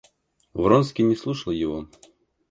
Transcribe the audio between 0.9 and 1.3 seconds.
не